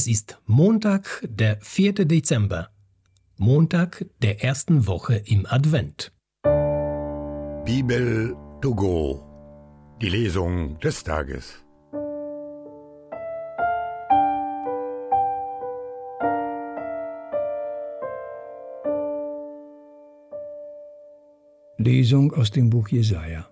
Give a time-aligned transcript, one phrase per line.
[0.00, 1.92] Es ist Montag, der 4.
[2.06, 2.70] Dezember,
[3.36, 6.10] Montag der ersten Woche im Advent.
[7.66, 9.22] Bibel to go,
[10.00, 11.62] die Lesung des Tages.
[21.76, 23.50] Lesung aus dem Buch Jesaja.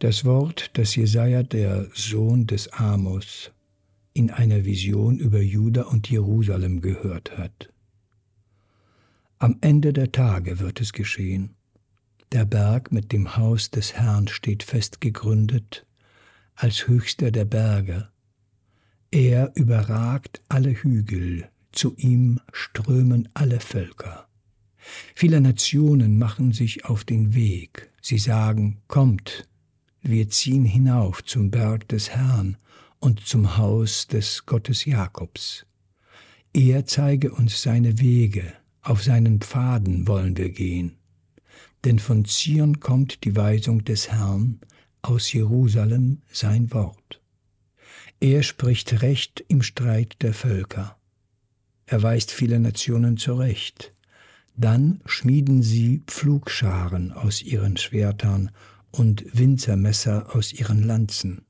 [0.00, 3.52] Das Wort, das Jesaja, der Sohn des Amos,
[4.16, 7.70] in einer Vision über Juda und Jerusalem gehört hat.
[9.38, 11.54] Am Ende der Tage wird es geschehen.
[12.32, 15.86] Der Berg mit dem Haus des Herrn steht fest gegründet,
[16.54, 18.08] als höchster der Berge.
[19.10, 24.28] Er überragt alle Hügel, zu ihm strömen alle Völker.
[25.14, 27.90] Viele Nationen machen sich auf den Weg.
[28.00, 29.46] Sie sagen, kommt,
[30.00, 32.56] wir ziehen hinauf zum Berg des Herrn
[33.00, 35.66] und zum Haus des Gottes Jakobs.
[36.52, 40.96] Er zeige uns seine Wege, auf seinen Pfaden wollen wir gehen.
[41.84, 44.60] Denn von Zion kommt die Weisung des Herrn,
[45.02, 47.20] aus Jerusalem sein Wort.
[48.18, 50.96] Er spricht Recht im Streit der Völker.
[51.86, 53.92] Er weist viele Nationen zurecht.
[54.56, 58.50] Dann schmieden sie Pflugscharen aus ihren Schwertern
[58.90, 61.45] und Winzermesser aus ihren Lanzen.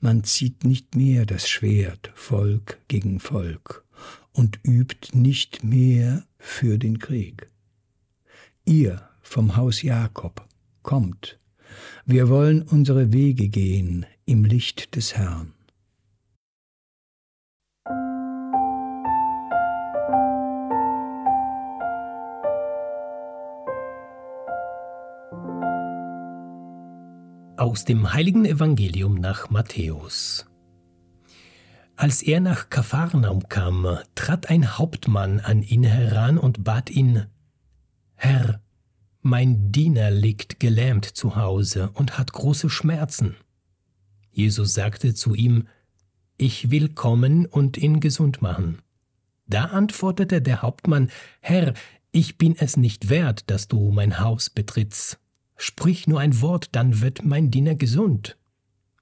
[0.00, 3.84] Man zieht nicht mehr das Schwert Volk gegen Volk
[4.32, 7.50] und übt nicht mehr für den Krieg.
[8.64, 10.46] Ihr vom Haus Jakob,
[10.82, 11.38] kommt,
[12.06, 15.52] wir wollen unsere Wege gehen im Licht des Herrn.
[27.60, 30.46] Aus dem heiligen Evangelium nach Matthäus.
[31.94, 37.26] Als er nach Kapharnaum kam, trat ein Hauptmann an ihn heran und bat ihn,
[38.14, 38.62] Herr,
[39.20, 43.36] mein Diener liegt gelähmt zu Hause und hat große Schmerzen.
[44.32, 45.68] Jesus sagte zu ihm,
[46.38, 48.78] Ich will kommen und ihn gesund machen.
[49.46, 51.10] Da antwortete der Hauptmann,
[51.42, 51.74] Herr,
[52.10, 55.20] ich bin es nicht wert, dass du mein Haus betrittst.
[55.62, 58.38] Sprich nur ein Wort, dann wird mein Diener gesund.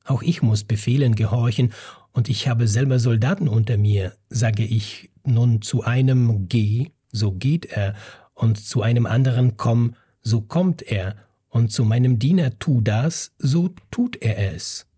[0.05, 1.73] Auch ich muss Befehlen gehorchen,
[2.11, 4.17] und ich habe selber Soldaten unter mir.
[4.29, 7.95] Sage ich nun zu einem Geh, so geht er,
[8.35, 11.15] und zu einem anderen Komm, so kommt er,
[11.49, 14.89] und zu meinem Diener tu das, so tut er es.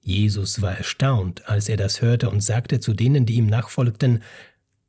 [0.00, 4.22] Jesus war erstaunt, als er das hörte, und sagte zu denen, die ihm nachfolgten,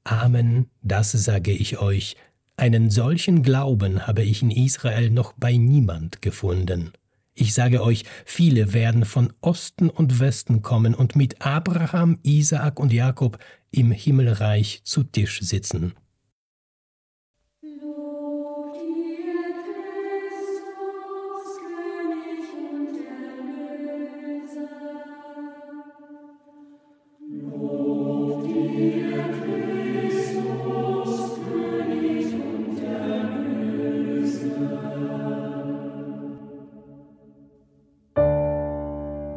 [0.04, 2.18] Amen, das sage ich euch,
[2.58, 6.92] einen solchen Glauben habe ich in Israel noch bei niemand gefunden.
[7.36, 12.92] Ich sage euch, viele werden von Osten und Westen kommen und mit Abraham, Isaak und
[12.92, 13.38] Jakob
[13.70, 15.94] im Himmelreich zu Tisch sitzen.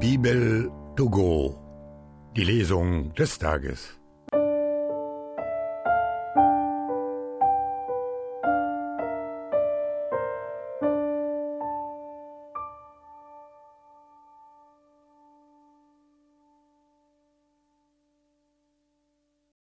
[0.01, 1.59] Bibel to go,
[2.35, 4.00] die Lesung des Tages.